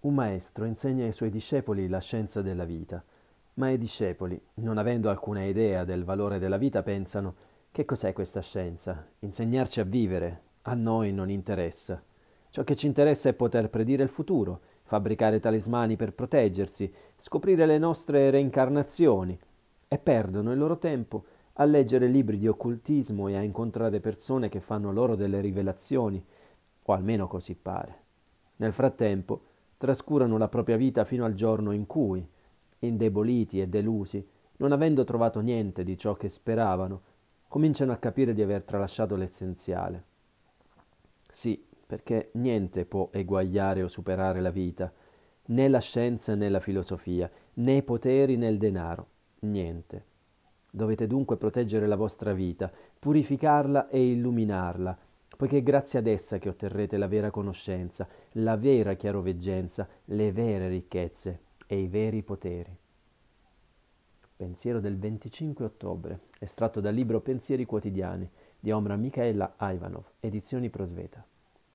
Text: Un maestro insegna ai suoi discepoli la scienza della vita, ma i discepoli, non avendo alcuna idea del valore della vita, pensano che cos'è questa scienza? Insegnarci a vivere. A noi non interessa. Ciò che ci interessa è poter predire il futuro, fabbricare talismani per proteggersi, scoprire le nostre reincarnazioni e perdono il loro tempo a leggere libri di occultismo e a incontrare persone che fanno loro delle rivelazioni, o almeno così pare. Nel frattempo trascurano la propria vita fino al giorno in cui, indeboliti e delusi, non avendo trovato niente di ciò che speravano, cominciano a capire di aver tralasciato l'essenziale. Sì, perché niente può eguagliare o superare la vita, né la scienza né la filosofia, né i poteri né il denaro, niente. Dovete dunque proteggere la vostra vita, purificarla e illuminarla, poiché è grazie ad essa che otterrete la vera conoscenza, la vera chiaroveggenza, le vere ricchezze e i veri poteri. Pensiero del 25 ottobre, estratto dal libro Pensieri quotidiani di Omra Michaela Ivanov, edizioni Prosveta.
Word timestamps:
Un 0.00 0.14
maestro 0.14 0.64
insegna 0.64 1.04
ai 1.04 1.12
suoi 1.12 1.28
discepoli 1.28 1.86
la 1.86 1.98
scienza 1.98 2.40
della 2.40 2.64
vita, 2.64 3.04
ma 3.54 3.68
i 3.68 3.76
discepoli, 3.76 4.40
non 4.54 4.78
avendo 4.78 5.10
alcuna 5.10 5.44
idea 5.44 5.84
del 5.84 6.04
valore 6.04 6.38
della 6.38 6.56
vita, 6.56 6.82
pensano 6.82 7.34
che 7.70 7.84
cos'è 7.84 8.14
questa 8.14 8.40
scienza? 8.40 9.06
Insegnarci 9.18 9.78
a 9.78 9.84
vivere. 9.84 10.40
A 10.62 10.72
noi 10.72 11.12
non 11.12 11.28
interessa. 11.28 12.02
Ciò 12.48 12.64
che 12.64 12.76
ci 12.76 12.86
interessa 12.86 13.28
è 13.28 13.34
poter 13.34 13.68
predire 13.68 14.02
il 14.02 14.08
futuro, 14.08 14.60
fabbricare 14.84 15.38
talismani 15.38 15.96
per 15.96 16.14
proteggersi, 16.14 16.90
scoprire 17.18 17.66
le 17.66 17.76
nostre 17.76 18.30
reincarnazioni 18.30 19.38
e 19.86 19.98
perdono 19.98 20.50
il 20.50 20.58
loro 20.58 20.78
tempo 20.78 21.24
a 21.54 21.64
leggere 21.64 22.06
libri 22.06 22.38
di 22.38 22.48
occultismo 22.48 23.28
e 23.28 23.36
a 23.36 23.42
incontrare 23.42 24.00
persone 24.00 24.48
che 24.48 24.60
fanno 24.60 24.92
loro 24.92 25.14
delle 25.14 25.42
rivelazioni, 25.42 26.24
o 26.84 26.92
almeno 26.94 27.28
così 27.28 27.54
pare. 27.54 27.98
Nel 28.56 28.72
frattempo 28.72 29.48
trascurano 29.80 30.36
la 30.36 30.48
propria 30.48 30.76
vita 30.76 31.06
fino 31.06 31.24
al 31.24 31.32
giorno 31.32 31.72
in 31.72 31.86
cui, 31.86 32.22
indeboliti 32.80 33.62
e 33.62 33.66
delusi, 33.66 34.22
non 34.58 34.72
avendo 34.72 35.04
trovato 35.04 35.40
niente 35.40 35.84
di 35.84 35.96
ciò 35.96 36.16
che 36.16 36.28
speravano, 36.28 37.00
cominciano 37.48 37.90
a 37.90 37.96
capire 37.96 38.34
di 38.34 38.42
aver 38.42 38.62
tralasciato 38.62 39.16
l'essenziale. 39.16 40.04
Sì, 41.30 41.64
perché 41.86 42.28
niente 42.32 42.84
può 42.84 43.08
eguagliare 43.10 43.82
o 43.82 43.88
superare 43.88 44.42
la 44.42 44.50
vita, 44.50 44.92
né 45.46 45.68
la 45.68 45.80
scienza 45.80 46.34
né 46.34 46.50
la 46.50 46.60
filosofia, 46.60 47.30
né 47.54 47.76
i 47.76 47.82
poteri 47.82 48.36
né 48.36 48.48
il 48.48 48.58
denaro, 48.58 49.06
niente. 49.40 50.04
Dovete 50.70 51.06
dunque 51.06 51.38
proteggere 51.38 51.86
la 51.86 51.96
vostra 51.96 52.34
vita, 52.34 52.70
purificarla 52.98 53.88
e 53.88 54.10
illuminarla, 54.10 54.98
poiché 55.40 55.56
è 55.56 55.62
grazie 55.62 55.98
ad 55.98 56.06
essa 56.06 56.36
che 56.36 56.50
otterrete 56.50 56.98
la 56.98 57.08
vera 57.08 57.30
conoscenza, 57.30 58.06
la 58.32 58.58
vera 58.58 58.92
chiaroveggenza, 58.92 59.88
le 60.04 60.32
vere 60.32 60.68
ricchezze 60.68 61.40
e 61.66 61.78
i 61.78 61.86
veri 61.88 62.22
poteri. 62.22 62.76
Pensiero 64.36 64.80
del 64.80 64.98
25 64.98 65.64
ottobre, 65.64 66.20
estratto 66.40 66.82
dal 66.82 66.92
libro 66.92 67.22
Pensieri 67.22 67.64
quotidiani 67.64 68.28
di 68.60 68.70
Omra 68.70 68.96
Michaela 68.96 69.54
Ivanov, 69.60 70.04
edizioni 70.20 70.68
Prosveta. 70.68 71.24